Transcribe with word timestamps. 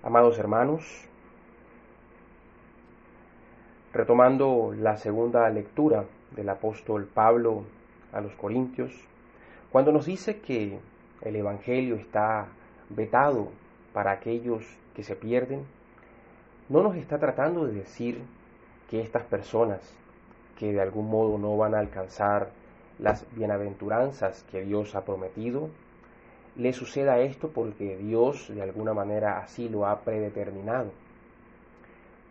Amados 0.00 0.38
hermanos, 0.38 0.84
retomando 3.92 4.72
la 4.78 4.96
segunda 4.96 5.50
lectura 5.50 6.04
del 6.36 6.48
apóstol 6.50 7.08
Pablo 7.12 7.64
a 8.12 8.20
los 8.20 8.32
Corintios, 8.34 8.92
cuando 9.72 9.90
nos 9.90 10.06
dice 10.06 10.38
que 10.38 10.78
el 11.22 11.34
Evangelio 11.34 11.96
está 11.96 12.46
vetado 12.90 13.48
para 13.92 14.12
aquellos 14.12 14.64
que 14.94 15.02
se 15.02 15.16
pierden, 15.16 15.64
no 16.68 16.84
nos 16.84 16.94
está 16.94 17.18
tratando 17.18 17.66
de 17.66 17.72
decir 17.72 18.22
que 18.88 19.00
estas 19.00 19.24
personas 19.24 19.80
que 20.56 20.72
de 20.72 20.80
algún 20.80 21.10
modo 21.10 21.38
no 21.38 21.56
van 21.56 21.74
a 21.74 21.80
alcanzar 21.80 22.50
las 23.00 23.26
bienaventuranzas 23.34 24.44
que 24.44 24.62
Dios 24.62 24.94
ha 24.94 25.04
prometido, 25.04 25.70
le 26.58 26.72
suceda 26.72 27.20
esto 27.20 27.50
porque 27.54 27.96
Dios 27.96 28.52
de 28.52 28.62
alguna 28.62 28.92
manera 28.92 29.38
así 29.38 29.68
lo 29.68 29.86
ha 29.86 30.00
predeterminado. 30.00 30.90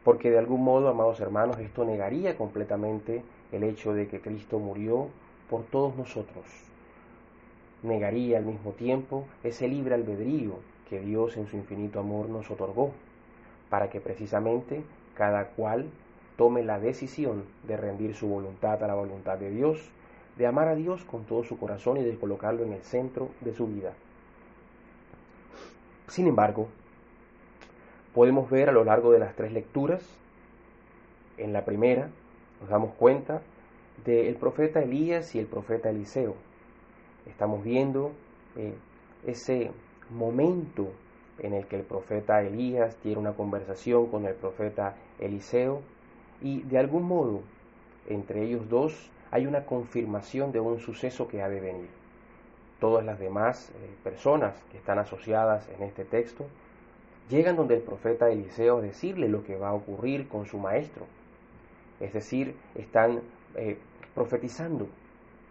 Porque 0.04 0.30
de 0.30 0.38
algún 0.38 0.66
modo, 0.66 0.90
amados 0.90 1.22
hermanos, 1.22 1.58
esto 1.60 1.86
negaría 1.86 2.38
completamente 2.38 3.24
el 3.54 3.64
hecho 3.64 3.94
de 3.94 4.08
que 4.08 4.20
Cristo 4.20 4.60
murió 4.60 5.08
por 5.50 5.64
todos 5.64 5.96
nosotros. 5.96 6.44
Negaría 7.84 8.38
al 8.38 8.46
mismo 8.46 8.72
tiempo 8.72 9.26
ese 9.46 9.70
libre 9.70 9.96
albedrío 9.96 10.60
que 10.90 11.00
Dios 11.00 11.38
en 11.38 11.48
su 11.48 11.56
infinito 11.56 12.02
amor 12.02 12.28
nos 12.28 12.52
otorgó, 12.52 12.92
para 13.70 13.90
que 13.90 14.02
precisamente 14.02 14.84
cada 15.16 15.46
cual 15.52 15.86
tome 16.36 16.64
la 16.64 16.80
decisión 16.80 17.46
de 17.66 17.78
rendir 17.78 18.14
su 18.14 18.28
voluntad 18.28 18.84
a 18.84 18.88
la 18.88 18.96
voluntad 18.96 19.38
de 19.38 19.52
Dios, 19.52 19.90
de 20.38 20.48
amar 20.48 20.68
a 20.68 20.76
Dios 20.76 21.06
con 21.06 21.24
todo 21.24 21.46
su 21.46 21.58
corazón 21.58 21.96
y 21.96 22.04
de 22.04 22.18
colocarlo 22.18 22.64
en 22.64 22.74
el 22.74 22.82
centro 22.82 23.30
de 23.40 23.54
su 23.54 23.68
vida. 23.68 23.94
Sin 26.08 26.28
embargo, 26.28 26.68
podemos 28.14 28.50
ver 28.50 28.70
a 28.70 28.72
lo 28.72 28.84
largo 28.84 29.12
de 29.12 29.20
las 29.20 29.36
tres 29.36 29.52
lecturas, 29.52 30.02
en 31.38 31.54
la 31.54 31.66
primera 31.66 32.10
nos 32.62 32.70
damos 32.70 32.94
cuenta 32.96 33.42
del 34.06 34.36
profeta 34.36 34.82
Elías 34.82 35.36
y 35.36 35.40
el 35.40 35.46
profeta 35.46 35.90
Eliseo. 35.90 36.36
Estamos 37.28 37.64
viendo 37.64 38.12
eh, 38.56 38.74
ese 39.26 39.72
momento 40.10 40.92
en 41.40 41.54
el 41.54 41.68
que 41.68 41.76
el 41.76 41.84
profeta 41.84 42.42
Elías 42.42 42.96
tiene 42.98 43.20
una 43.20 43.34
conversación 43.34 44.08
con 44.08 44.26
el 44.26 44.34
profeta 44.34 44.96
Eliseo 45.20 45.82
y 46.42 46.62
de 46.64 46.80
algún 46.80 47.04
modo 47.04 47.42
entre 48.08 48.44
ellos 48.44 48.70
dos 48.70 49.12
hay 49.30 49.46
una 49.46 49.66
confirmación 49.66 50.52
de 50.52 50.60
un 50.60 50.80
suceso 50.80 51.28
que 51.28 51.42
ha 51.42 51.50
de 51.50 51.60
venir 51.60 51.90
todas 52.80 53.06
las 53.06 53.20
demás 53.20 53.70
eh, 53.70 53.96
personas 54.04 54.56
que 54.72 54.78
están 54.78 55.00
asociadas 55.00 55.68
en 55.70 55.84
este 55.84 56.06
texto, 56.06 56.46
llegan 57.30 57.56
donde 57.56 57.76
el 57.76 57.82
profeta 57.82 58.30
Eliseo 58.30 58.78
a 58.78 58.82
decirle 58.82 59.28
lo 59.28 59.44
que 59.44 59.58
va 59.58 59.70
a 59.70 59.74
ocurrir 59.74 60.28
con 60.28 60.46
su 60.46 60.58
maestro. 60.58 61.06
Es 62.00 62.14
decir, 62.14 62.56
están 62.76 63.22
eh, 63.56 63.78
profetizando 64.14 64.88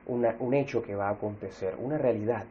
un 0.06 0.54
hecho 0.54 0.82
que 0.82 0.94
va 0.94 1.08
a 1.08 1.12
acontecer, 1.12 1.74
una 1.80 1.98
realidad. 1.98 2.44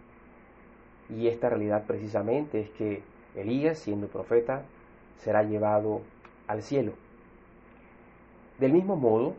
Y 1.09 1.28
esta 1.28 1.50
realidad 1.50 1.86
precisamente 1.88 2.59
es 2.59 2.70
que 2.72 3.02
Elías, 3.36 3.80
siendo 3.80 4.08
profeta, 4.08 4.64
será 5.18 5.44
llevado 5.44 6.02
al 6.48 6.62
cielo. 6.62 6.92
Del 8.59 8.73
mismo 8.73 8.98
modo, 8.98 9.36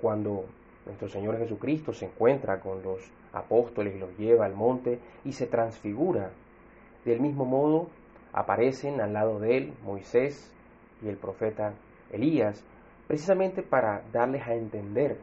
cuando 0.00 0.44
nuestro 0.84 1.08
Señor 1.08 1.38
Jesucristo 1.38 1.92
se 1.92 2.06
encuentra 2.06 2.60
con 2.60 2.82
los 2.82 3.00
apóstoles, 3.32 3.98
los 3.98 4.16
lleva 4.18 4.46
al 4.46 4.54
monte 4.54 4.98
y 5.24 5.32
se 5.32 5.46
transfigura. 5.46 6.30
Del 7.04 7.20
mismo 7.20 7.44
modo 7.44 7.88
aparecen 8.32 9.00
al 9.00 9.12
lado 9.12 9.38
de 9.40 9.56
él 9.56 9.74
Moisés 9.84 10.52
y 11.02 11.08
el 11.08 11.16
profeta 11.16 11.74
Elías, 12.10 12.64
precisamente 13.06 13.62
para 13.62 14.02
darles 14.12 14.46
a 14.46 14.54
entender 14.54 15.18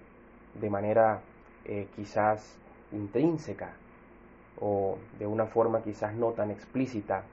de 0.60 0.70
manera 0.70 1.22
eh, 1.66 1.88
quizás 1.96 2.58
intrínseca 2.92 3.74
o 4.60 4.98
de 5.18 5.26
una 5.26 5.46
forma 5.46 5.82
quizás 5.82 6.14
no 6.16 6.32
tan 6.32 6.52
explícita, 6.52 7.24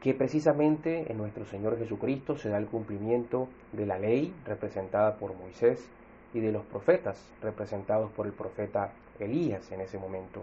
que 0.00 0.14
precisamente 0.14 1.10
en 1.10 1.18
nuestro 1.18 1.44
Señor 1.44 1.78
Jesucristo 1.78 2.36
se 2.36 2.48
da 2.48 2.58
el 2.58 2.66
cumplimiento 2.66 3.48
de 3.72 3.86
la 3.86 3.98
ley 3.98 4.34
representada 4.46 5.16
por 5.16 5.36
Moisés 5.36 5.88
y 6.32 6.40
de 6.40 6.52
los 6.52 6.64
profetas 6.64 7.22
representados 7.42 8.10
por 8.12 8.26
el 8.26 8.32
profeta 8.32 8.92
Elías 9.24 9.70
en 9.72 9.80
ese 9.80 9.98
momento. 9.98 10.42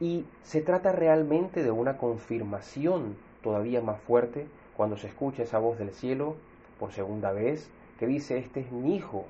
Y 0.00 0.24
se 0.42 0.62
trata 0.62 0.92
realmente 0.92 1.62
de 1.62 1.70
una 1.70 1.96
confirmación 1.96 3.16
todavía 3.42 3.80
más 3.80 4.00
fuerte 4.00 4.46
cuando 4.76 4.96
se 4.96 5.08
escucha 5.08 5.42
esa 5.42 5.58
voz 5.58 5.78
del 5.78 5.90
cielo 5.90 6.36
por 6.78 6.92
segunda 6.92 7.32
vez 7.32 7.70
que 7.98 8.06
dice, 8.06 8.38
este 8.38 8.60
es 8.60 8.72
mi 8.72 8.96
Hijo, 8.96 9.26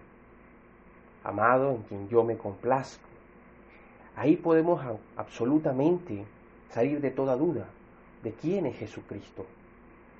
amado 1.24 1.72
en 1.72 1.82
quien 1.82 2.08
yo 2.08 2.22
me 2.22 2.36
complazco. 2.36 3.08
Ahí 4.14 4.36
podemos 4.36 4.80
absolutamente 5.16 6.24
salir 6.70 7.00
de 7.00 7.10
toda 7.10 7.36
duda 7.36 7.66
de 8.22 8.32
quién 8.32 8.66
es 8.66 8.76
Jesucristo, 8.76 9.46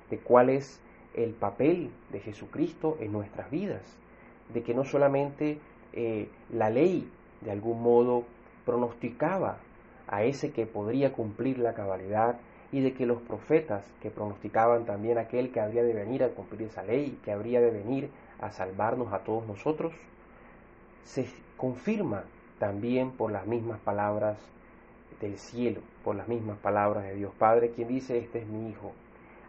de 0.09 0.17
cuál 0.17 0.49
es 0.49 0.79
el 1.13 1.31
papel 1.31 1.91
de 2.11 2.19
Jesucristo 2.19 2.97
en 2.99 3.11
nuestras 3.11 3.49
vidas, 3.51 3.81
de 4.53 4.63
que 4.63 4.73
no 4.73 4.83
solamente 4.83 5.59
eh, 5.93 6.29
la 6.51 6.69
ley 6.69 7.09
de 7.41 7.51
algún 7.51 7.81
modo 7.81 8.23
pronosticaba 8.65 9.57
a 10.07 10.23
ese 10.23 10.51
que 10.51 10.65
podría 10.65 11.13
cumplir 11.13 11.59
la 11.59 11.73
cabalidad 11.73 12.37
y 12.71 12.81
de 12.81 12.93
que 12.93 13.05
los 13.05 13.21
profetas 13.21 13.83
que 14.01 14.09
pronosticaban 14.09 14.85
también 14.85 15.17
aquel 15.17 15.51
que 15.51 15.59
habría 15.59 15.83
de 15.83 15.93
venir 15.93 16.23
a 16.23 16.29
cumplir 16.29 16.63
esa 16.63 16.83
ley, 16.83 17.19
que 17.23 17.31
habría 17.31 17.59
de 17.59 17.71
venir 17.71 18.09
a 18.39 18.51
salvarnos 18.51 19.11
a 19.13 19.19
todos 19.19 19.45
nosotros, 19.45 19.93
se 21.03 21.27
confirma 21.57 22.23
también 22.59 23.11
por 23.11 23.31
las 23.31 23.45
mismas 23.45 23.79
palabras 23.79 24.37
del 25.19 25.37
cielo, 25.37 25.81
por 26.03 26.15
las 26.15 26.27
mismas 26.27 26.57
palabras 26.57 27.03
de 27.03 27.15
Dios 27.15 27.33
Padre, 27.37 27.71
quien 27.71 27.87
dice, 27.87 28.17
este 28.17 28.39
es 28.39 28.47
mi 28.47 28.69
Hijo. 28.69 28.93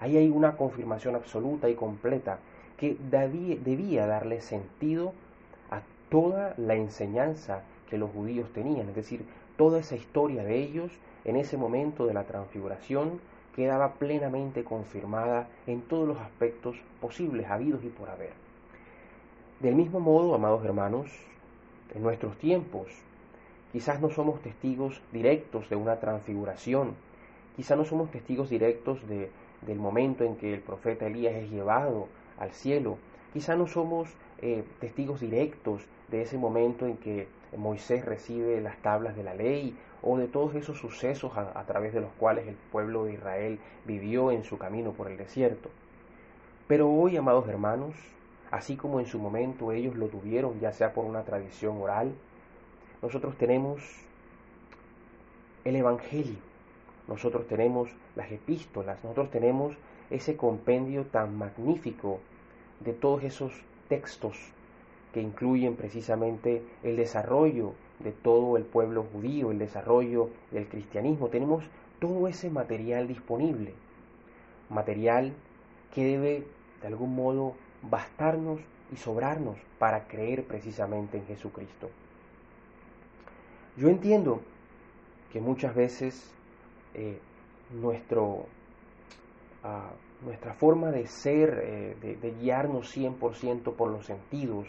Ahí 0.01 0.17
hay 0.17 0.29
una 0.29 0.57
confirmación 0.57 1.15
absoluta 1.15 1.69
y 1.69 1.75
completa 1.75 2.39
que 2.77 2.97
debía 2.99 4.07
darle 4.07 4.41
sentido 4.41 5.13
a 5.71 5.83
toda 6.09 6.55
la 6.57 6.75
enseñanza 6.75 7.63
que 7.93 7.99
los 7.99 8.11
judíos 8.11 8.49
tenían, 8.55 8.89
es 8.89 8.97
decir, 8.97 9.23
toda 9.59 9.79
esa 9.79 9.97
historia 9.97 10.43
de 10.45 10.63
ellos 10.63 10.91
en 11.27 11.37
ese 11.37 11.59
momento 11.59 12.07
de 12.07 12.15
la 12.15 12.25
transfiguración 12.25 13.21
quedaba 13.55 13.93
plenamente 13.97 14.65
confirmada 14.65 15.47
en 15.67 15.83
todos 15.83 16.09
los 16.09 16.19
aspectos 16.19 16.75
posibles, 17.03 17.51
habidos 17.51 17.85
y 17.85 17.89
por 17.89 18.09
haber. 18.09 18.33
Del 19.61 19.75
mismo 19.75 20.01
modo, 20.01 20.35
amados 20.35 20.65
hermanos, 20.65 21.11
en 21.95 22.03
nuestros 22.03 22.39
tiempos, 22.39 22.89
quizás 23.73 24.01
no 24.01 24.09
somos 24.09 24.41
testigos 24.41 25.03
directos 25.13 25.69
de 25.69 25.77
una 25.77 26.01
transfiguración, 26.01 26.95
quizás 27.57 27.77
no 27.77 27.85
somos 27.85 28.11
testigos 28.11 28.49
directos 28.49 29.07
de, 29.07 29.29
del 29.67 29.79
momento 29.79 30.25
en 30.25 30.37
que 30.37 30.55
el 30.55 30.61
profeta 30.61 31.09
Elías 31.09 31.35
es 31.35 31.51
llevado 31.51 32.09
al 32.39 32.53
cielo. 32.53 32.97
Quizá 33.35 33.55
no 33.55 33.67
somos 33.67 34.09
eh, 34.41 34.65
testigos 34.81 35.21
directos 35.21 35.83
de 36.09 36.23
ese 36.23 36.39
momento 36.39 36.87
en 36.87 36.97
que 36.97 37.29
Moisés 37.57 38.05
recibe 38.05 38.61
las 38.61 38.79
tablas 38.79 39.17
de 39.17 39.23
la 39.23 39.35
ley 39.35 39.77
o 40.03 40.19
de 40.19 40.29
todos 40.29 40.55
esos 40.55 40.79
sucesos 40.79 41.37
a, 41.37 41.59
a 41.59 41.65
través 41.65 41.93
de 41.93 42.01
los 42.01 42.11
cuales 42.13 42.47
el 42.49 42.55
pueblo 42.55 43.05
de 43.05 43.15
Israel 43.15 43.59
vivió 43.85 44.31
en 44.31 44.45
su 44.45 44.59
camino 44.59 44.93
por 44.93 45.11
el 45.11 45.17
desierto. 45.17 45.71
Pero 46.67 46.91
hoy, 46.91 47.17
amados 47.17 47.49
hermanos, 47.49 47.95
así 48.51 48.77
como 48.77 49.01
en 49.01 49.07
su 49.07 49.19
momento 49.19 49.73
ellos 49.73 49.97
lo 49.97 50.09
tuvieron, 50.09 50.61
ya 50.61 50.73
sea 50.73 50.93
por 50.93 51.05
una 51.05 51.23
tradición 51.23 51.81
oral, 51.81 52.13
nosotros 53.03 53.37
tenemos 53.37 53.83
el 55.65 55.77
Evangelio, 55.77 56.39
nosotros 57.09 57.47
tenemos 57.47 57.91
las 58.17 58.31
epístolas, 58.31 59.03
nosotros 59.03 59.31
tenemos 59.31 59.77
ese 60.11 60.37
compendio 60.37 61.05
tan 61.05 61.37
magnífico 61.37 62.21
de 62.81 62.93
todos 62.93 63.25
esos 63.25 63.53
textos 63.89 64.37
que 65.13 65.21
incluyen 65.21 65.77
precisamente 65.77 66.63
el 66.83 66.97
desarrollo 66.97 67.75
de 68.01 68.13
todo 68.13 68.57
el 68.57 68.65
pueblo 68.65 69.05
judío, 69.13 69.51
el 69.51 69.59
desarrollo 69.59 70.31
del 70.51 70.69
cristianismo. 70.69 71.29
Tenemos 71.29 71.65
todo 72.01 72.27
ese 72.29 72.51
material 72.51 73.07
disponible, 73.07 73.75
material 74.71 75.35
que 75.95 76.05
debe 76.05 76.45
de 76.81 76.87
algún 76.87 77.15
modo 77.15 77.55
bastarnos 77.83 78.61
y 78.93 78.97
sobrarnos 78.97 79.57
para 79.79 80.07
creer 80.07 80.45
precisamente 80.45 81.19
en 81.19 81.27
Jesucristo. 81.27 81.91
Yo 83.77 83.89
entiendo 83.89 84.41
que 85.33 85.41
muchas 85.41 85.75
veces 85.75 86.31
eh, 86.95 87.19
nuestro, 87.71 88.47
ah, 89.65 89.91
nuestra 90.25 90.53
forma 90.53 90.91
de 90.91 91.07
ser, 91.07 91.61
eh, 91.63 91.97
de, 92.01 92.17
de, 92.17 92.31
guiarnos 92.33 92.95
100% 92.95 93.75
por 93.75 93.91
los 93.91 94.05
sentidos, 94.05 94.67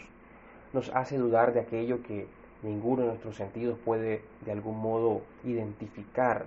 nos 0.74 0.90
hace 0.94 1.16
dudar 1.16 1.54
de 1.54 1.60
aquello 1.60 2.02
que 2.02 2.26
ninguno 2.62 3.02
de 3.02 3.08
nuestros 3.08 3.36
sentidos 3.36 3.78
puede 3.84 4.22
de 4.44 4.52
algún 4.52 4.78
modo 4.78 5.22
identificar. 5.44 6.46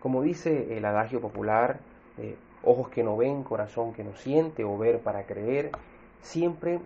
Como 0.00 0.20
dice 0.22 0.76
el 0.76 0.84
adagio 0.84 1.20
popular, 1.20 1.80
eh, 2.18 2.36
ojos 2.62 2.90
que 2.90 3.02
no 3.02 3.16
ven, 3.16 3.42
corazón 3.42 3.94
que 3.94 4.04
no 4.04 4.14
siente 4.14 4.62
o 4.62 4.76
ver 4.76 5.00
para 5.00 5.24
creer, 5.24 5.70
siempre 6.20 6.80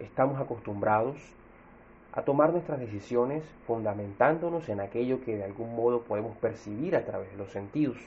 estamos 0.00 0.40
acostumbrados 0.40 1.16
a 2.12 2.22
tomar 2.22 2.50
nuestras 2.50 2.80
decisiones 2.80 3.44
fundamentándonos 3.66 4.70
en 4.70 4.80
aquello 4.80 5.20
que 5.20 5.36
de 5.36 5.44
algún 5.44 5.76
modo 5.76 6.00
podemos 6.00 6.34
percibir 6.38 6.96
a 6.96 7.04
través 7.04 7.30
de 7.30 7.36
los 7.36 7.50
sentidos. 7.50 7.98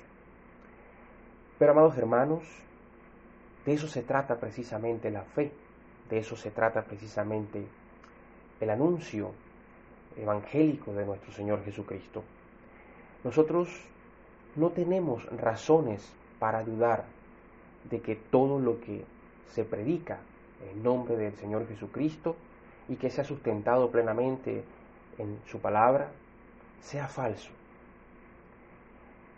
Pero 1.59 1.73
amados 1.73 1.95
hermanos, 1.95 2.43
de 3.67 3.73
eso 3.73 3.87
se 3.87 4.01
trata 4.01 4.39
precisamente 4.39 5.11
la 5.11 5.21
fe, 5.21 5.51
de 6.09 6.17
eso 6.17 6.35
se 6.35 6.49
trata 6.49 6.81
precisamente 6.81 7.67
el 8.59 8.69
anuncio 8.69 9.31
evangélico 10.17 10.93
de 10.93 11.05
nuestro 11.05 11.31
Señor 11.31 11.63
Jesucristo. 11.63 12.23
Nosotros 13.23 13.69
no 14.55 14.69
tenemos 14.69 15.25
razones 15.37 16.11
para 16.39 16.63
dudar 16.63 17.05
de 17.89 18.01
que 18.01 18.15
todo 18.15 18.59
lo 18.59 18.79
que 18.81 19.03
se 19.53 19.63
predica 19.63 20.19
en 20.71 20.83
nombre 20.83 21.15
del 21.15 21.35
Señor 21.35 21.67
Jesucristo 21.67 22.35
y 22.87 22.95
que 22.95 23.09
sea 23.09 23.23
sustentado 23.23 23.89
plenamente 23.91 24.63
en 25.17 25.39
su 25.47 25.59
palabra 25.59 26.09
sea 26.81 27.07
falso. 27.07 27.51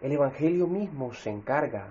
El 0.02 0.12
Evangelio 0.12 0.68
mismo 0.68 1.14
se 1.14 1.30
encarga 1.30 1.88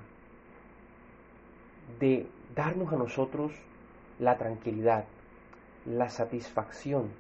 de 1.99 2.27
darnos 2.55 2.93
a 2.93 2.97
nosotros 2.97 3.53
la 4.19 4.37
tranquilidad, 4.37 5.05
la 5.87 6.09
satisfacción 6.09 7.11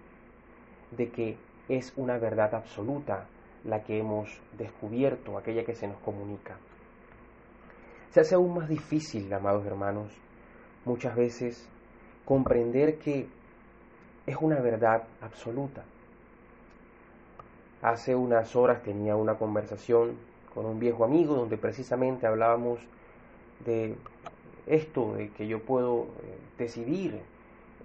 de 0.96 1.10
que 1.10 1.36
es 1.68 1.92
una 1.96 2.18
verdad 2.18 2.54
absoluta 2.54 3.26
la 3.64 3.82
que 3.82 3.98
hemos 3.98 4.40
descubierto, 4.56 5.36
aquella 5.36 5.64
que 5.64 5.74
se 5.74 5.86
nos 5.86 5.98
comunica. 5.98 6.56
Se 8.10 8.20
hace 8.20 8.34
aún 8.34 8.54
más 8.54 8.68
difícil, 8.68 9.32
amados 9.32 9.64
hermanos, 9.66 10.12
muchas 10.84 11.14
veces 11.14 11.68
comprender 12.24 12.98
que 12.98 13.28
es 14.26 14.36
una 14.40 14.60
verdad 14.60 15.04
absoluta. 15.20 15.84
Hace 17.82 18.14
unas 18.14 18.54
horas 18.56 18.82
tenía 18.82 19.16
una 19.16 19.36
conversación 19.36 20.16
con 20.54 20.66
un 20.66 20.78
viejo 20.78 21.04
amigo 21.04 21.34
donde 21.34 21.56
precisamente 21.56 22.26
hablábamos 22.26 22.80
de 23.64 23.94
esto, 24.66 25.14
de 25.14 25.30
que 25.30 25.46
yo 25.46 25.60
puedo 25.62 26.04
eh, 26.22 26.38
decidir 26.58 27.20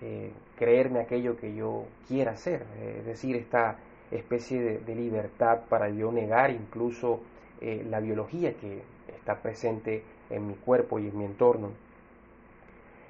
eh, 0.01 0.31
creerme 0.57 0.99
aquello 0.99 1.37
que 1.37 1.53
yo 1.55 1.85
quiera 2.07 2.31
hacer, 2.31 2.63
es 2.99 3.05
decir, 3.05 3.35
esta 3.35 3.77
especie 4.11 4.79
de, 4.79 4.95
libertad 4.95 5.61
para 5.69 5.89
yo 5.89 6.11
negar 6.11 6.51
incluso 6.51 7.19
eh, 7.61 7.85
la 7.89 7.99
biología 7.99 8.53
que 8.53 8.81
está 9.15 9.41
presente 9.41 10.03
en 10.29 10.47
mi 10.47 10.53
cuerpo 10.55 10.99
y 10.99 11.07
en 11.07 11.17
mi 11.17 11.25
entorno. 11.25 11.69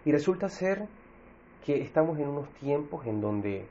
Y 0.05 0.11
resulta 0.11 0.49
ser 0.49 0.85
que 1.65 1.81
estamos 1.81 2.19
en 2.19 2.27
unos 2.27 2.49
tiempos 2.55 3.05
en 3.05 3.21
donde 3.21 3.65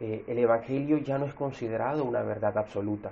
eh, 0.00 0.24
el 0.26 0.38
Evangelio 0.38 0.98
ya 0.98 1.18
no 1.18 1.26
es 1.26 1.34
considerado 1.34 2.04
una 2.04 2.22
verdad 2.22 2.58
absoluta, 2.58 3.10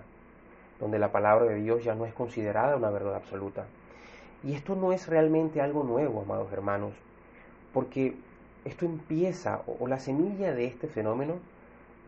donde 0.81 0.99
la 0.99 1.13
palabra 1.13 1.47
de 1.47 1.57
Dios 1.57 1.85
ya 1.85 1.95
no 1.95 2.07
es 2.07 2.15
considerada 2.15 2.77
una 2.77 2.91
verdad 2.91 3.15
absoluta. 3.15 3.67
Y 4.43 4.55
esto 4.55 4.75
no 4.77 4.93
es 4.93 5.09
realmente 5.09 5.61
algo 5.61 5.83
nuevo, 5.85 6.23
amados 6.23 6.53
hermanos, 6.53 6.93
porque 7.73 8.15
esto 8.67 8.85
empieza, 8.85 9.63
o, 9.67 9.87
la 9.87 9.99
semilla 9.99 10.53
de 10.53 10.67
este 10.67 10.89
fenómeno, 10.89 11.35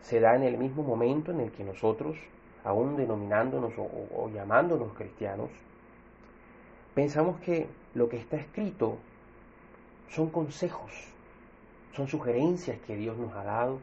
se 0.03 0.21
da 0.21 0.37
en 0.37 0.43
el 0.43 0.59
mismo 0.59 0.83
momento 0.83 1.33
en 1.33 1.41
el 1.41 1.51
que 1.53 1.65
nosotros, 1.65 2.17
aún 2.65 2.97
denominándonos 2.97 3.73
o 3.77 4.31
llamándonos 4.35 4.93
cristianos, 4.95 5.51
pensamos 6.95 7.41
que 7.41 7.67
lo 7.95 8.09
que 8.09 8.17
está 8.17 8.37
escrito 8.37 8.97
son 10.11 10.31
consejos, 10.31 10.93
son 11.95 12.09
sugerencias 12.09 12.79
que 12.87 12.97
Dios 12.97 13.17
nos 13.17 13.33
ha 13.35 13.45
dado, 13.45 13.79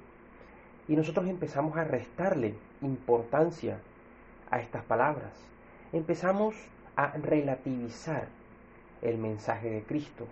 y 0.88 0.96
nosotros 0.96 1.28
empezamos 1.28 1.78
a 1.78 1.84
restarle 1.84 2.56
importancia 2.82 3.80
a 4.52 4.60
estas 4.60 4.84
palabras. 4.84 5.32
Empezamos 5.92 6.56
a 6.96 7.08
relativizar 7.18 8.28
el 9.02 9.18
mensaje 9.18 9.70
de 9.70 9.84
Cristo. 9.84 10.28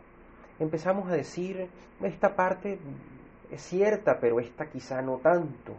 Empezamos 0.59 1.09
a 1.09 1.13
decir, 1.15 1.67
esta 2.01 2.35
parte 2.35 2.77
es 3.51 3.61
cierta, 3.61 4.19
pero 4.19 4.39
esta 4.39 4.67
quizá 4.67 5.01
no 5.01 5.17
tanto. 5.17 5.73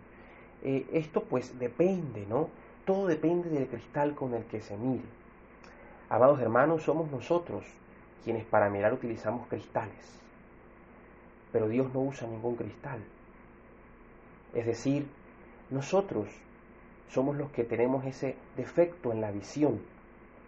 Eh, 0.63 0.87
esto 0.93 1.23
pues 1.23 1.59
depende, 1.59 2.27
¿no? 2.29 2.49
Todo 2.85 3.07
depende 3.07 3.51
del 3.51 3.67
cristal 3.69 4.15
con 4.15 4.35
el 4.35 4.45
que 4.45 4.61
se 4.61 4.77
mire. 4.77 5.05
Amados 6.09 6.41
hermanos, 6.41 6.83
somos 6.83 7.11
nosotros 7.11 7.65
quienes 8.25 8.45
para 8.45 8.71
mirar 8.71 8.93
utilizamos 8.93 9.47
cristales, 9.49 10.21
pero 11.53 11.69
Dios 11.69 11.93
no 11.93 12.01
usa 12.01 12.27
ningún 12.27 12.57
cristal. 12.57 13.01
Es 14.55 14.67
decir, 14.67 15.07
nosotros 15.71 16.29
somos 17.11 17.37
los 17.37 17.51
que 17.51 17.65
tenemos 17.65 18.05
ese 18.05 18.37
defecto 18.57 19.13
en 19.13 19.21
la 19.21 19.31
visión 19.31 19.81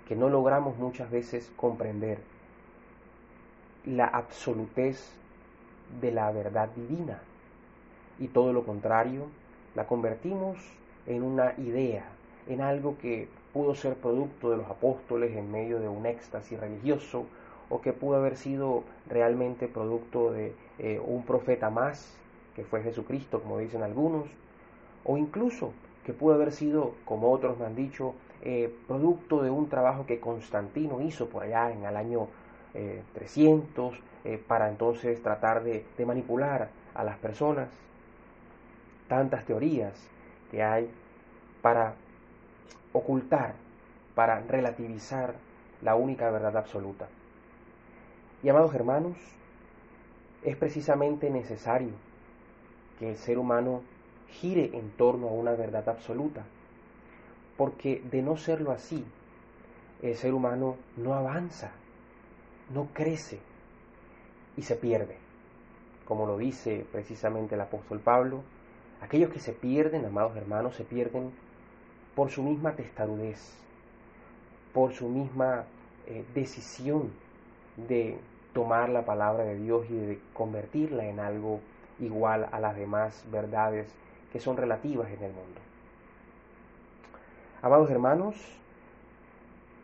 que 0.08 0.16
no 0.16 0.28
logramos 0.28 0.76
muchas 0.78 1.10
veces 1.10 1.50
comprender 1.56 2.18
la 3.86 4.06
absolutez 4.06 5.12
de 6.00 6.12
la 6.12 6.30
verdad 6.32 6.68
divina. 6.74 7.20
Y 8.18 8.28
todo 8.28 8.52
lo 8.52 8.64
contrario, 8.64 9.26
la 9.74 9.86
convertimos 9.86 10.58
en 11.06 11.22
una 11.22 11.54
idea, 11.58 12.04
en 12.48 12.60
algo 12.60 12.98
que 12.98 13.28
pudo 13.52 13.74
ser 13.74 13.94
producto 13.94 14.50
de 14.50 14.58
los 14.58 14.66
apóstoles 14.68 15.36
en 15.36 15.50
medio 15.50 15.80
de 15.80 15.88
un 15.88 16.04
éxtasis 16.06 16.58
religioso 16.58 17.26
o 17.68 17.80
que 17.80 17.92
pudo 17.92 18.16
haber 18.16 18.36
sido 18.36 18.84
realmente 19.08 19.68
producto 19.68 20.32
de 20.32 20.52
eh, 20.78 21.00
un 21.04 21.24
profeta 21.24 21.70
más, 21.70 22.16
que 22.54 22.64
fue 22.64 22.82
Jesucristo, 22.82 23.40
como 23.42 23.58
dicen 23.58 23.82
algunos, 23.82 24.26
o 25.04 25.16
incluso 25.16 25.72
que 26.04 26.12
pudo 26.12 26.34
haber 26.34 26.52
sido, 26.52 26.94
como 27.04 27.32
otros 27.32 27.58
me 27.58 27.66
han 27.66 27.74
dicho, 27.74 28.14
eh, 28.42 28.72
producto 28.86 29.42
de 29.42 29.50
un 29.50 29.68
trabajo 29.68 30.06
que 30.06 30.20
Constantino 30.20 31.00
hizo 31.00 31.28
por 31.28 31.42
allá 31.42 31.72
en 31.72 31.84
el 31.84 31.96
año 31.96 32.28
300 33.14 33.94
eh, 34.24 34.42
para 34.46 34.68
entonces 34.68 35.22
tratar 35.22 35.62
de, 35.62 35.84
de 35.96 36.06
manipular 36.06 36.68
a 36.94 37.04
las 37.04 37.16
personas. 37.18 37.68
Tantas 39.08 39.44
teorías 39.44 39.94
que 40.50 40.62
hay 40.62 40.90
para 41.62 41.94
ocultar, 42.92 43.54
para 44.14 44.40
relativizar 44.40 45.34
la 45.82 45.94
única 45.94 46.30
verdad 46.30 46.56
absoluta. 46.56 47.06
Y 48.42 48.48
amados 48.48 48.74
hermanos, 48.74 49.16
es 50.42 50.56
precisamente 50.56 51.30
necesario 51.30 51.90
que 52.98 53.10
el 53.10 53.16
ser 53.16 53.38
humano 53.38 53.82
gire 54.28 54.70
en 54.74 54.90
torno 54.90 55.28
a 55.28 55.32
una 55.32 55.52
verdad 55.52 55.88
absoluta, 55.88 56.44
porque 57.56 58.02
de 58.10 58.22
no 58.22 58.36
serlo 58.36 58.70
así, 58.70 59.04
el 60.02 60.14
ser 60.16 60.34
humano 60.34 60.76
no 60.96 61.14
avanza, 61.14 61.72
no 62.70 62.88
crece 62.92 63.38
y 64.56 64.62
se 64.62 64.76
pierde. 64.76 65.16
Como 66.06 66.26
lo 66.26 66.38
dice 66.38 66.86
precisamente 66.92 67.54
el 67.54 67.60
apóstol 67.60 68.00
Pablo, 68.00 68.42
aquellos 69.00 69.30
que 69.30 69.40
se 69.40 69.52
pierden, 69.52 70.04
amados 70.04 70.36
hermanos, 70.36 70.76
se 70.76 70.84
pierden 70.84 71.32
por 72.14 72.30
su 72.30 72.42
misma 72.42 72.72
testarudez, 72.72 73.56
por 74.72 74.92
su 74.92 75.08
misma 75.08 75.64
eh, 76.06 76.24
decisión 76.34 77.10
de 77.76 78.18
tomar 78.52 78.88
la 78.88 79.04
palabra 79.04 79.44
de 79.44 79.56
Dios 79.56 79.86
y 79.90 79.94
de 79.94 80.18
convertirla 80.32 81.06
en 81.06 81.20
algo 81.20 81.60
igual 82.00 82.48
a 82.52 82.60
las 82.60 82.76
demás 82.76 83.24
verdades 83.30 83.92
que 84.32 84.40
son 84.40 84.56
relativas 84.56 85.08
en 85.08 85.22
el 85.22 85.32
mundo. 85.32 85.60
Amados 87.62 87.90
hermanos, 87.90 88.36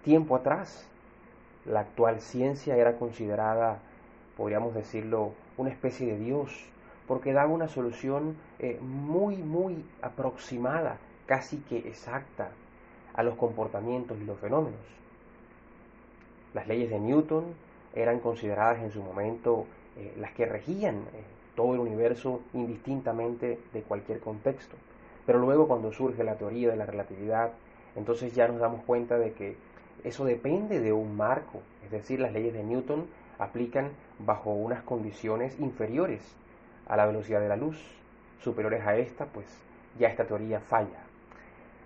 tiempo 0.04 0.36
atrás, 0.36 0.86
la 1.64 1.80
actual 1.80 2.20
ciencia 2.20 2.76
era 2.76 2.96
considerada, 2.96 3.78
podríamos 4.36 4.74
decirlo, 4.74 5.32
una 5.56 5.70
especie 5.70 6.06
de 6.06 6.18
Dios, 6.18 6.50
porque 7.06 7.32
daba 7.32 7.52
una 7.52 7.68
solución 7.68 8.36
eh, 8.58 8.78
muy, 8.80 9.36
muy 9.36 9.84
aproximada 10.00 10.98
casi 11.26 11.58
que 11.58 11.78
exacta 11.78 12.50
a 13.14 13.22
los 13.22 13.34
comportamientos 13.36 14.18
y 14.20 14.24
los 14.24 14.38
fenómenos. 14.38 14.80
Las 16.54 16.66
leyes 16.66 16.90
de 16.90 16.98
Newton 16.98 17.54
eran 17.94 18.20
consideradas 18.20 18.82
en 18.82 18.90
su 18.90 19.02
momento 19.02 19.66
eh, 19.96 20.14
las 20.18 20.32
que 20.32 20.46
regían 20.46 20.96
eh, 20.96 21.22
todo 21.54 21.74
el 21.74 21.80
universo 21.80 22.40
indistintamente 22.54 23.58
de 23.72 23.82
cualquier 23.82 24.20
contexto. 24.20 24.76
Pero 25.26 25.38
luego 25.38 25.68
cuando 25.68 25.92
surge 25.92 26.24
la 26.24 26.36
teoría 26.36 26.70
de 26.70 26.76
la 26.76 26.86
relatividad, 26.86 27.52
entonces 27.94 28.34
ya 28.34 28.48
nos 28.48 28.58
damos 28.58 28.82
cuenta 28.84 29.18
de 29.18 29.32
que 29.32 29.56
eso 30.04 30.24
depende 30.24 30.80
de 30.80 30.92
un 30.92 31.16
marco, 31.16 31.60
es 31.84 31.90
decir, 31.90 32.20
las 32.20 32.32
leyes 32.32 32.52
de 32.52 32.64
Newton 32.64 33.06
aplican 33.38 33.90
bajo 34.18 34.50
unas 34.50 34.82
condiciones 34.82 35.58
inferiores 35.58 36.20
a 36.86 36.96
la 36.96 37.06
velocidad 37.06 37.40
de 37.40 37.48
la 37.48 37.56
luz, 37.56 37.78
superiores 38.40 38.86
a 38.86 38.96
esta, 38.96 39.26
pues 39.26 39.46
ya 39.98 40.08
esta 40.08 40.24
teoría 40.24 40.60
falla. 40.60 41.00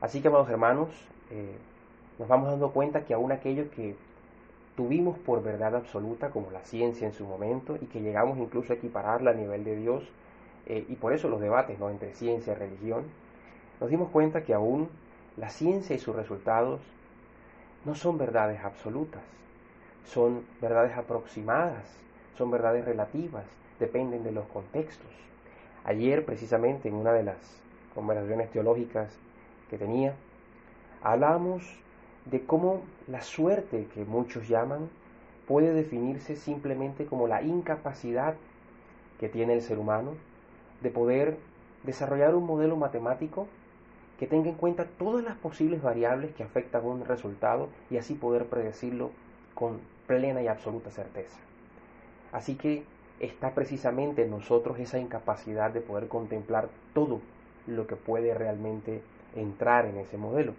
Así 0.01 0.21
que, 0.21 0.29
amados 0.29 0.49
hermanos, 0.49 0.89
eh, 1.31 1.57
nos 2.19 2.29
vamos 2.29 2.51
dando 2.51 2.71
cuenta 2.71 3.05
que 3.05 3.15
aún 3.15 3.33
aquellos 3.33 3.69
que 3.71 3.97
tuvimos 4.77 5.19
por 5.19 5.43
verdad 5.43 5.75
absoluta 5.75 6.31
como 6.31 6.51
la 6.51 6.61
ciencia 6.61 7.07
en 7.07 7.15
su 7.15 7.25
momento 7.25 7.77
y 7.81 7.87
que 7.87 8.01
llegamos 8.01 8.39
incluso 8.39 8.73
a 8.73 8.77
equipararla 8.77 9.31
a 9.31 9.35
nivel 9.35 9.65
de 9.65 9.77
Dios 9.77 10.05
eh, 10.67 10.85
y 10.89 10.97
por 10.97 11.13
eso 11.13 11.29
los 11.29 11.41
debates 11.41 11.79
¿no? 11.79 11.89
entre 11.91 12.13
ciencia 12.13 12.53
y 12.53 12.57
religión, 12.57 13.05
nos 13.81 13.91
dimos 13.91 14.11
cuenta 14.11 14.45
que 14.45 14.53
aún 14.53 14.89
la 15.37 15.49
ciencia 15.49 15.97
y 15.97 15.99
sus 15.99 16.15
resultados 16.15 16.81
no 17.87 17.95
son 17.95 18.19
verdades 18.19 18.61
absolutas, 18.65 19.23
son 20.05 20.45
verdades 20.61 20.97
aproximadas, 20.97 21.85
son 22.37 22.51
verdades 22.51 22.85
relativas, 22.85 23.45
dependen 23.79 24.25
de 24.25 24.33
los 24.33 24.45
contextos. 24.47 25.11
Ayer, 25.85 26.25
precisamente, 26.25 26.89
en 26.89 26.95
una 26.95 27.13
de 27.13 27.23
las 27.23 27.37
conversaciones 27.95 28.51
teológicas 28.51 29.17
que 29.71 29.79
tenía, 29.79 30.15
hablábamos 31.01 31.63
de 32.25 32.45
cómo 32.45 32.83
la 33.07 33.23
suerte 33.23 33.87
que 33.95 34.05
muchos 34.05 34.49
llaman 34.49 34.91
puede 35.47 35.73
definirse 35.73 36.35
simplemente 36.35 37.07
como 37.07 37.29
la 37.29 37.43
incapacidad 37.43 38.35
que 39.21 39.29
tiene 39.29 39.55
el 39.55 39.63
ser 39.63 39.79
humano 39.79 40.15
de 40.83 40.91
poder 40.91 41.39
desarrollar 41.85 42.35
un 42.35 42.47
modelo 42.47 42.77
matemático 42.77 43.47
que 44.19 44.27
tenga 44.27 44.49
en 44.49 44.57
cuenta 44.57 44.87
todas 44.99 45.25
las 45.25 45.37
posibles 45.37 45.83
variables 45.83 46.35
que 46.35 46.43
afectan 46.43 46.83
a 46.83 46.87
un 46.87 47.05
resultado 47.05 47.69
y 47.91 47.99
así 47.99 48.15
poder 48.15 48.47
predecirlo 48.47 49.11
con 49.55 49.81
plena 50.07 50.43
y 50.43 50.49
absoluta 50.49 50.91
certeza. 50.91 51.39
Así 52.33 52.55
que 52.57 52.85
está 53.21 53.55
precisamente 53.55 54.23
en 54.23 54.31
nosotros 54.31 54.79
esa 54.79 54.99
incapacidad 54.99 55.71
de 55.71 55.81
poder 55.81 56.09
contemplar 56.09 56.69
todo 56.95 57.21
lo 57.67 57.87
que 57.87 57.97
puede 57.97 58.35
realmente 58.35 59.03
entrar 59.35 59.87
en 59.87 59.99
ese 59.99 60.17
modelo. 60.17 60.55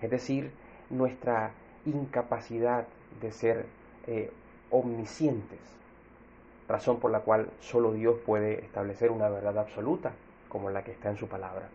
Es 0.00 0.10
decir, 0.10 0.50
nuestra 0.90 1.52
incapacidad 1.84 2.86
de 3.20 3.32
ser 3.32 3.66
eh, 4.06 4.30
omniscientes, 4.70 5.60
razón 6.68 7.00
por 7.00 7.10
la 7.10 7.20
cual 7.20 7.50
solo 7.60 7.92
Dios 7.92 8.16
puede 8.24 8.64
establecer 8.64 9.10
una 9.10 9.28
verdad 9.28 9.58
absoluta 9.58 10.12
como 10.48 10.70
la 10.70 10.82
que 10.84 10.92
está 10.92 11.10
en 11.10 11.16
su 11.16 11.28
palabra. 11.28 11.68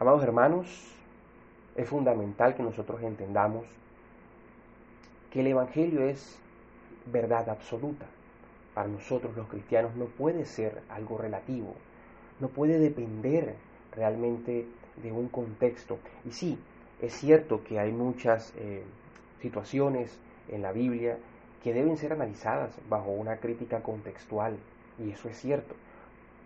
Amados 0.00 0.22
hermanos, 0.22 0.66
es 1.76 1.86
fundamental 1.86 2.54
que 2.54 2.62
nosotros 2.62 3.02
entendamos 3.02 3.66
que 5.30 5.40
el 5.40 5.48
Evangelio 5.48 6.04
es 6.04 6.38
verdad 7.12 7.50
absoluta. 7.50 8.06
Para 8.72 8.88
nosotros 8.88 9.36
los 9.36 9.46
cristianos 9.48 9.94
no 9.96 10.06
puede 10.06 10.46
ser 10.46 10.80
algo 10.88 11.18
relativo, 11.18 11.74
no 12.40 12.48
puede 12.48 12.78
depender 12.78 13.56
realmente 13.94 14.66
de 15.02 15.12
un 15.12 15.28
contexto. 15.28 15.98
Y 16.24 16.32
sí, 16.32 16.58
es 17.02 17.12
cierto 17.12 17.62
que 17.62 17.78
hay 17.78 17.92
muchas 17.92 18.54
eh, 18.56 18.82
situaciones 19.42 20.18
en 20.48 20.62
la 20.62 20.72
Biblia 20.72 21.18
que 21.62 21.74
deben 21.74 21.98
ser 21.98 22.14
analizadas 22.14 22.74
bajo 22.88 23.10
una 23.10 23.36
crítica 23.36 23.82
contextual, 23.82 24.56
y 24.98 25.10
eso 25.10 25.28
es 25.28 25.38
cierto, 25.38 25.74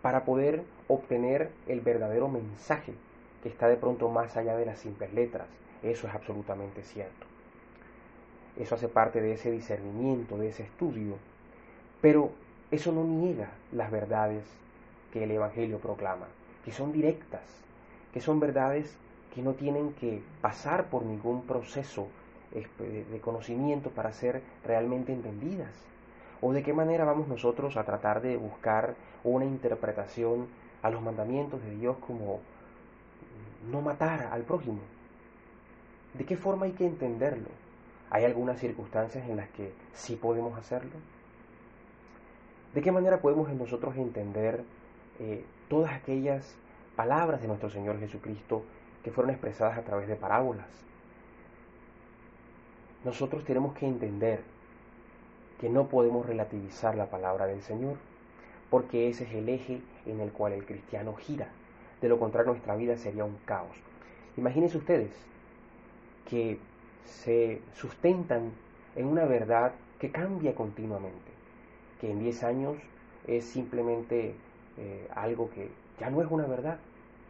para 0.02 0.24
poder 0.24 0.64
obtener 0.88 1.52
el 1.68 1.82
verdadero 1.82 2.26
mensaje 2.26 2.94
que 3.44 3.50
está 3.50 3.68
de 3.68 3.76
pronto 3.76 4.08
más 4.08 4.38
allá 4.38 4.56
de 4.56 4.64
las 4.64 4.78
simples 4.78 5.12
letras. 5.12 5.46
Eso 5.82 6.08
es 6.08 6.14
absolutamente 6.14 6.82
cierto. 6.82 7.26
Eso 8.56 8.74
hace 8.74 8.88
parte 8.88 9.20
de 9.20 9.34
ese 9.34 9.50
discernimiento, 9.50 10.38
de 10.38 10.48
ese 10.48 10.62
estudio, 10.62 11.16
pero 12.00 12.30
eso 12.70 12.90
no 12.90 13.04
niega 13.04 13.50
las 13.70 13.90
verdades 13.90 14.44
que 15.12 15.24
el 15.24 15.30
Evangelio 15.30 15.78
proclama, 15.78 16.24
que 16.64 16.72
son 16.72 16.90
directas, 16.90 17.42
que 18.14 18.22
son 18.22 18.40
verdades 18.40 18.96
que 19.34 19.42
no 19.42 19.52
tienen 19.52 19.92
que 19.92 20.22
pasar 20.40 20.86
por 20.86 21.04
ningún 21.04 21.42
proceso 21.42 22.08
de 22.50 23.20
conocimiento 23.20 23.90
para 23.90 24.14
ser 24.14 24.40
realmente 24.64 25.12
entendidas. 25.12 25.74
¿O 26.40 26.54
de 26.54 26.62
qué 26.62 26.72
manera 26.72 27.04
vamos 27.04 27.28
nosotros 27.28 27.76
a 27.76 27.84
tratar 27.84 28.22
de 28.22 28.38
buscar 28.38 28.94
una 29.22 29.44
interpretación 29.44 30.46
a 30.82 30.88
los 30.88 31.02
mandamientos 31.02 31.62
de 31.62 31.74
Dios 31.74 31.96
como 32.06 32.40
no 33.70 33.80
matar 33.80 34.28
al 34.32 34.42
prójimo? 34.42 34.80
¿De 36.14 36.24
qué 36.24 36.36
forma 36.36 36.66
hay 36.66 36.72
que 36.72 36.86
entenderlo? 36.86 37.48
¿Hay 38.10 38.24
algunas 38.24 38.60
circunstancias 38.60 39.28
en 39.28 39.36
las 39.36 39.48
que 39.50 39.72
sí 39.92 40.16
podemos 40.16 40.56
hacerlo? 40.58 40.92
¿De 42.74 42.82
qué 42.82 42.92
manera 42.92 43.20
podemos 43.20 43.48
nosotros 43.50 43.96
entender 43.96 44.62
eh, 45.20 45.44
todas 45.68 45.92
aquellas 45.92 46.54
palabras 46.96 47.40
de 47.40 47.48
nuestro 47.48 47.70
Señor 47.70 47.98
Jesucristo 47.98 48.62
que 49.02 49.10
fueron 49.10 49.30
expresadas 49.30 49.78
a 49.78 49.82
través 49.82 50.08
de 50.08 50.16
parábolas? 50.16 50.66
Nosotros 53.04 53.44
tenemos 53.44 53.74
que 53.74 53.86
entender 53.86 54.40
que 55.60 55.68
no 55.68 55.88
podemos 55.88 56.26
relativizar 56.26 56.94
la 56.94 57.06
palabra 57.06 57.46
del 57.46 57.62
Señor, 57.62 57.96
porque 58.70 59.08
ese 59.08 59.24
es 59.24 59.34
el 59.34 59.48
eje 59.48 59.80
en 60.06 60.20
el 60.20 60.32
cual 60.32 60.52
el 60.52 60.64
cristiano 60.64 61.14
gira. 61.14 61.48
De 62.04 62.10
lo 62.10 62.18
contrario, 62.18 62.52
nuestra 62.52 62.76
vida 62.76 62.98
sería 62.98 63.24
un 63.24 63.38
caos. 63.46 63.74
Imagínense 64.36 64.76
ustedes 64.76 65.10
que 66.28 66.58
se 67.06 67.62
sustentan 67.72 68.52
en 68.94 69.06
una 69.06 69.24
verdad 69.24 69.72
que 69.98 70.10
cambia 70.10 70.54
continuamente, 70.54 71.32
que 72.02 72.10
en 72.10 72.18
10 72.18 72.44
años 72.44 72.76
es 73.26 73.46
simplemente 73.46 74.34
eh, 74.76 75.08
algo 75.14 75.48
que 75.48 75.70
ya 75.98 76.10
no 76.10 76.20
es 76.20 76.30
una 76.30 76.46
verdad, 76.46 76.76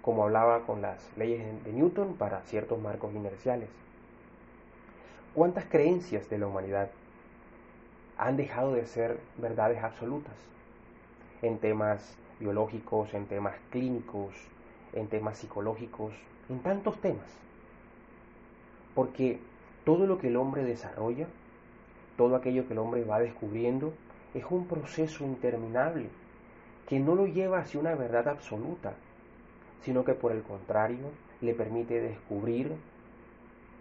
como 0.03 0.25
hablaba 0.25 0.67
con 0.67 0.83
las 0.83 1.09
leyes 1.17 1.41
de 1.65 1.73
Newton 1.73 2.15
para 2.15 2.41
ciertos 2.41 2.81
marcos 2.81 3.15
inerciales. 3.15 3.69
¿Cuántas 5.35 5.67
creencias 5.67 6.29
de 6.29 6.39
la 6.39 6.49
humanidad 6.49 6.91
han 8.19 8.37
dejado 8.37 8.75
de 8.75 8.87
ser 8.87 9.21
verdades 9.39 9.85
absolutas 9.85 10.35
en 11.43 11.59
temas 11.59 12.17
biológicos, 12.41 13.15
en 13.15 13.27
temas 13.27 13.55
clínicos, 13.71 14.35
en 14.95 15.09
temas 15.09 15.39
psicológicos, 15.39 16.13
en 16.49 16.61
tantos 16.61 17.01
temas? 17.01 17.27
Porque 18.95 19.39
todo 19.85 20.07
lo 20.07 20.19
que 20.19 20.29
el 20.29 20.37
hombre 20.37 20.65
desarrolla, 20.65 21.27
todo 22.17 22.37
aquello 22.37 22.67
que 22.67 22.73
el 22.73 22.79
hombre 22.79 23.05
va 23.05 23.21
descubriendo, 23.21 23.93
es 24.35 24.45
un 24.51 24.67
proceso 24.67 25.25
interminable 25.25 26.07
que 26.89 26.99
no 26.99 27.15
lo 27.15 27.27
lleva 27.27 27.59
hacia 27.59 27.81
una 27.81 27.95
verdad 27.95 28.29
absoluta, 28.29 28.95
sino 29.83 30.05
que 30.05 30.15
por 30.15 30.33
el 30.33 30.43
contrario 30.43 31.11
le 31.41 31.55
permite 31.55 32.01
descubrir 32.01 32.73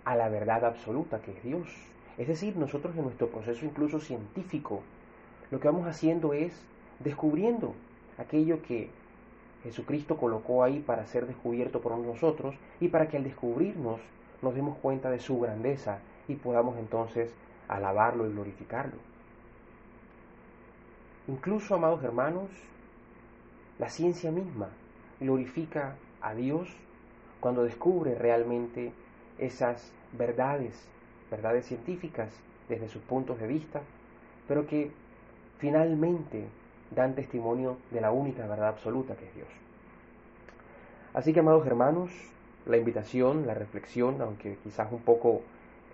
a 0.05 0.15
la 0.15 0.29
verdad 0.29 0.65
absoluta 0.65 1.21
que 1.21 1.31
es 1.31 1.43
Dios. 1.43 1.67
Es 2.17 2.27
decir, 2.27 2.55
nosotros 2.57 2.95
en 2.95 3.03
nuestro 3.03 3.27
proceso 3.27 3.65
incluso 3.65 3.99
científico, 3.99 4.81
lo 5.49 5.59
que 5.59 5.67
vamos 5.67 5.87
haciendo 5.87 6.33
es 6.33 6.53
descubriendo 6.99 7.73
aquello 8.17 8.61
que 8.61 8.89
Jesucristo 9.63 10.17
colocó 10.17 10.63
ahí 10.63 10.79
para 10.79 11.05
ser 11.05 11.25
descubierto 11.25 11.81
por 11.81 11.97
nosotros 11.97 12.55
y 12.79 12.89
para 12.89 13.07
que 13.07 13.17
al 13.17 13.23
descubrirnos 13.23 14.01
nos 14.41 14.53
demos 14.53 14.77
cuenta 14.79 15.09
de 15.09 15.19
su 15.19 15.39
grandeza 15.39 15.99
y 16.27 16.35
podamos 16.35 16.77
entonces 16.77 17.33
alabarlo 17.67 18.27
y 18.27 18.33
glorificarlo. 18.33 18.99
Incluso, 21.27 21.75
amados 21.75 22.03
hermanos, 22.03 22.49
la 23.79 23.89
ciencia 23.89 24.31
misma 24.31 24.69
glorifica 25.19 25.95
a 26.21 26.35
Dios 26.35 26.67
cuando 27.39 27.63
descubre 27.63 28.15
realmente 28.15 28.91
esas 29.37 29.93
verdades, 30.11 30.87
verdades 31.31 31.65
científicas 31.65 32.29
desde 32.67 32.89
sus 32.89 33.01
puntos 33.03 33.39
de 33.39 33.47
vista, 33.47 33.81
pero 34.47 34.67
que 34.67 34.91
finalmente 35.59 36.47
dan 36.91 37.15
testimonio 37.15 37.77
de 37.91 38.01
la 38.01 38.11
única 38.11 38.45
verdad 38.47 38.69
absoluta 38.69 39.15
que 39.15 39.25
es 39.25 39.35
Dios. 39.35 39.47
Así 41.13 41.33
que, 41.33 41.41
amados 41.41 41.65
hermanos, 41.65 42.11
la 42.65 42.77
invitación, 42.77 43.45
la 43.45 43.53
reflexión, 43.53 44.21
aunque 44.21 44.57
quizás 44.63 44.91
un 44.91 45.01
poco 45.01 45.41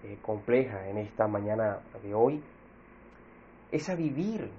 eh, 0.03 0.17
compleja 0.21 0.87
en 0.87 0.97
esta 0.97 1.27
mañana 1.27 1.79
de 2.03 2.13
hoy, 2.13 2.41
es 3.71 3.89
a 3.89 3.95
vivir 3.95 4.49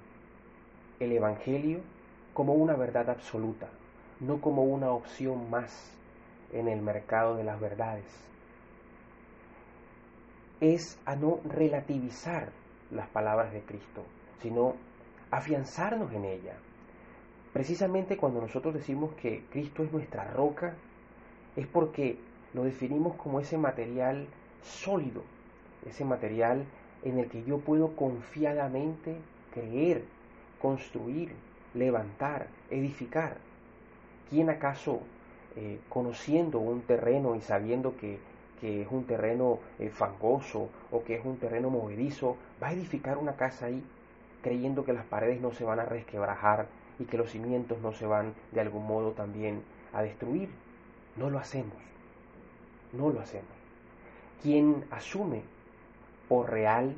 el 0.99 1.11
Evangelio 1.11 1.79
como 2.33 2.53
una 2.53 2.75
verdad 2.75 3.09
absoluta, 3.09 3.67
no 4.19 4.39
como 4.39 4.63
una 4.63 4.91
opción 4.91 5.49
más 5.49 5.91
en 6.53 6.67
el 6.67 6.81
mercado 6.81 7.35
de 7.35 7.43
las 7.43 7.59
verdades. 7.59 8.05
Es 10.59 10.99
a 11.05 11.15
no 11.15 11.39
relativizar 11.43 12.49
las 12.91 13.07
palabras 13.09 13.51
de 13.51 13.61
Cristo, 13.61 14.03
sino 14.41 14.75
afianzarnos 15.31 16.11
en 16.13 16.25
ella. 16.25 16.53
Precisamente 17.53 18.17
cuando 18.17 18.41
nosotros 18.41 18.73
decimos 18.73 19.13
que 19.21 19.43
Cristo 19.51 19.83
es 19.83 19.91
nuestra 19.91 20.25
roca, 20.25 20.75
es 21.55 21.67
porque 21.67 22.17
lo 22.53 22.63
definimos 22.63 23.15
como 23.15 23.39
ese 23.39 23.57
material 23.57 24.27
sólido, 24.61 25.23
ese 25.87 26.05
material 26.05 26.65
en 27.03 27.17
el 27.17 27.27
que 27.27 27.43
yo 27.43 27.59
puedo 27.59 27.95
confiadamente 27.95 29.15
creer, 29.53 30.03
construir, 30.61 31.33
levantar, 31.73 32.47
edificar. 32.69 33.37
¿Quién 34.29 34.49
acaso, 34.49 35.01
eh, 35.55 35.79
conociendo 35.89 36.59
un 36.59 36.81
terreno 36.81 37.35
y 37.35 37.41
sabiendo 37.41 37.97
que, 37.97 38.19
que 38.61 38.83
es 38.83 38.87
un 38.91 39.05
terreno 39.05 39.59
eh, 39.79 39.89
fangoso 39.89 40.69
o 40.91 41.03
que 41.03 41.15
es 41.15 41.25
un 41.25 41.37
terreno 41.37 41.69
movedizo, 41.69 42.37
va 42.61 42.67
a 42.67 42.73
edificar 42.73 43.17
una 43.17 43.35
casa 43.35 43.65
ahí 43.65 43.83
creyendo 44.41 44.85
que 44.85 44.93
las 44.93 45.05
paredes 45.05 45.41
no 45.41 45.51
se 45.51 45.63
van 45.63 45.79
a 45.79 45.85
resquebrajar 45.85 46.67
y 46.99 47.05
que 47.05 47.17
los 47.17 47.31
cimientos 47.31 47.81
no 47.81 47.93
se 47.93 48.05
van 48.05 48.33
de 48.51 48.61
algún 48.61 48.85
modo 48.85 49.11
también 49.11 49.63
a 49.93 50.01
destruir. 50.01 50.49
No 51.17 51.29
lo 51.29 51.39
hacemos, 51.39 51.75
no 52.93 53.09
lo 53.09 53.19
hacemos. 53.19 53.51
Quien 54.41 54.85
asume 54.91 55.43
por 56.27 56.49
real 56.49 56.95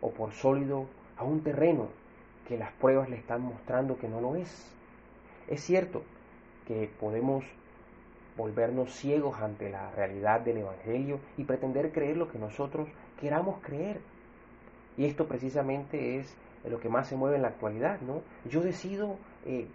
o 0.00 0.10
por 0.10 0.32
sólido 0.32 0.86
a 1.16 1.24
un 1.24 1.42
terreno 1.42 1.88
que 2.46 2.58
las 2.58 2.72
pruebas 2.72 3.08
le 3.08 3.16
están 3.16 3.42
mostrando 3.42 3.98
que 3.98 4.08
no 4.08 4.20
lo 4.20 4.36
es. 4.36 4.70
Es 5.48 5.62
cierto 5.62 6.02
que 6.66 6.90
podemos 7.00 7.44
volvernos 8.36 8.92
ciegos 8.94 9.40
ante 9.40 9.70
la 9.70 9.90
realidad 9.90 10.40
del 10.40 10.58
Evangelio 10.58 11.18
y 11.36 11.44
pretender 11.44 11.92
creer 11.92 12.16
lo 12.16 12.30
que 12.30 12.38
nosotros 12.38 12.88
queramos 13.20 13.60
creer. 13.62 14.00
Y 14.96 15.04
esto 15.04 15.26
precisamente 15.26 16.18
es 16.18 16.36
lo 16.68 16.80
que 16.80 16.88
más 16.88 17.08
se 17.08 17.16
mueve 17.16 17.36
en 17.36 17.42
la 17.42 17.48
actualidad, 17.48 18.00
¿no? 18.00 18.22
Yo 18.48 18.60
decido 18.60 19.16
eh, 19.46 19.66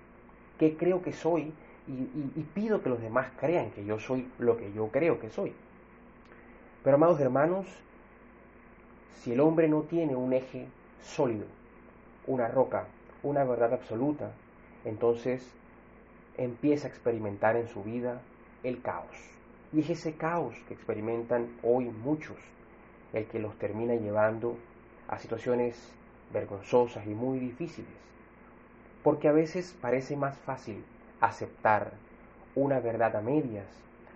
qué 0.59 0.75
creo 0.75 1.01
que 1.01 1.13
soy 1.13 1.53
y, 1.87 1.91
y 1.91 2.45
pido 2.53 2.81
que 2.81 2.89
los 2.89 3.01
demás 3.01 3.27
crean 3.39 3.71
que 3.71 3.83
yo 3.83 3.99
soy 3.99 4.27
lo 4.39 4.57
que 4.57 4.71
yo 4.73 4.87
creo 4.87 5.19
que 5.19 5.29
soy. 5.29 5.53
Pero 6.83 6.95
amados 6.95 7.19
hermanos, 7.19 7.65
si 9.21 9.31
el 9.31 9.39
hombre 9.39 9.67
no 9.69 9.83
tiene 9.83 10.15
un 10.15 10.33
eje 10.33 10.67
sólido, 11.01 11.45
una 12.27 12.47
roca, 12.47 12.87
una 13.23 13.43
verdad 13.43 13.73
absoluta, 13.73 14.31
entonces 14.85 15.49
empieza 16.37 16.87
a 16.87 16.89
experimentar 16.89 17.55
en 17.55 17.67
su 17.67 17.83
vida 17.83 18.21
el 18.63 18.81
caos. 18.81 19.15
Y 19.71 19.79
es 19.79 19.89
ese 19.89 20.13
caos 20.13 20.55
que 20.67 20.73
experimentan 20.73 21.47
hoy 21.63 21.85
muchos 21.85 22.37
el 23.13 23.25
que 23.25 23.39
los 23.39 23.57
termina 23.57 23.95
llevando 23.95 24.57
a 25.07 25.19
situaciones 25.19 25.93
vergonzosas 26.33 27.05
y 27.05 27.11
muy 27.11 27.39
difíciles. 27.39 27.91
Porque 29.03 29.27
a 29.27 29.31
veces 29.31 29.75
parece 29.81 30.15
más 30.15 30.37
fácil 30.39 30.83
aceptar 31.21 31.91
una 32.55 32.79
verdad 32.79 33.15
a 33.15 33.21
medias 33.21 33.67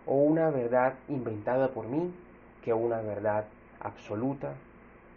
o 0.05 0.15
una 0.15 0.49
verdad 0.49 0.95
inventada 1.07 1.69
por 1.69 1.87
mí 1.87 2.13
que 2.63 2.73
una 2.73 3.01
verdad 3.01 3.45
absoluta, 3.79 4.53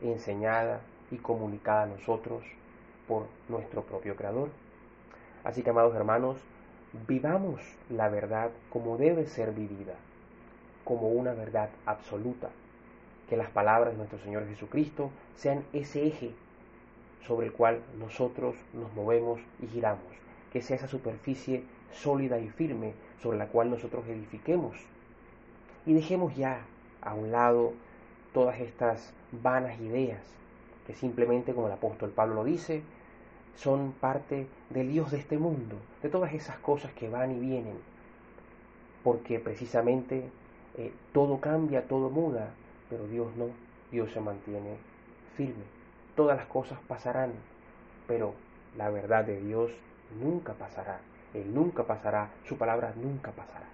enseñada 0.02 0.80
y 1.10 1.16
comunicada 1.16 1.84
a 1.84 1.86
nosotros 1.86 2.44
por 3.08 3.26
nuestro 3.48 3.82
propio 3.82 4.16
Creador. 4.16 4.50
Así 5.42 5.62
que, 5.62 5.70
amados 5.70 5.94
hermanos, 5.94 6.36
vivamos 7.08 7.60
la 7.88 8.08
verdad 8.08 8.50
como 8.70 8.96
debe 8.96 9.26
ser 9.26 9.52
vivida, 9.52 9.94
como 10.84 11.08
una 11.08 11.32
verdad 11.34 11.70
absoluta, 11.86 12.50
que 13.28 13.36
las 13.36 13.50
palabras 13.50 13.92
de 13.92 13.98
nuestro 13.98 14.18
Señor 14.18 14.46
Jesucristo 14.48 15.10
sean 15.36 15.64
ese 15.72 16.06
eje 16.06 16.32
sobre 17.26 17.46
el 17.46 17.52
cual 17.52 17.80
nosotros 17.98 18.54
nos 18.72 18.92
movemos 18.94 19.40
y 19.62 19.66
giramos, 19.66 20.04
que 20.52 20.62
sea 20.62 20.76
esa 20.76 20.88
superficie 20.88 21.64
sólida 21.92 22.38
y 22.38 22.48
firme 22.48 22.94
sobre 23.22 23.38
la 23.38 23.46
cual 23.48 23.70
nosotros 23.70 24.06
edifiquemos. 24.08 24.76
Y 25.86 25.92
dejemos 25.92 26.36
ya 26.36 26.60
a 27.02 27.14
un 27.14 27.32
lado 27.32 27.72
todas 28.32 28.60
estas 28.60 29.12
vanas 29.42 29.80
ideas 29.80 30.20
que 30.86 30.94
simplemente, 30.94 31.54
como 31.54 31.66
el 31.66 31.72
apóstol 31.72 32.10
Pablo 32.10 32.36
lo 32.36 32.44
dice, 32.44 32.82
son 33.54 33.92
parte 33.92 34.46
del 34.70 34.90
Dios 34.90 35.10
de 35.10 35.18
este 35.18 35.38
mundo, 35.38 35.76
de 36.02 36.08
todas 36.08 36.32
esas 36.32 36.58
cosas 36.58 36.92
que 36.92 37.08
van 37.08 37.32
y 37.32 37.38
vienen, 37.38 37.76
porque 39.04 39.38
precisamente 39.38 40.30
eh, 40.76 40.92
todo 41.12 41.40
cambia, 41.40 41.86
todo 41.86 42.10
muda, 42.10 42.50
pero 42.88 43.06
Dios 43.06 43.28
no, 43.36 43.46
Dios 43.90 44.10
se 44.12 44.20
mantiene 44.20 44.76
firme. 45.36 45.79
Todas 46.20 46.36
las 46.36 46.48
cosas 46.48 46.78
pasarán, 46.86 47.32
pero 48.06 48.34
la 48.76 48.90
verdad 48.90 49.24
de 49.24 49.40
Dios 49.40 49.70
nunca 50.22 50.52
pasará, 50.52 51.00
Él 51.32 51.54
nunca 51.54 51.84
pasará, 51.84 52.28
su 52.46 52.58
palabra 52.58 52.92
nunca 52.94 53.30
pasará. 53.30 53.64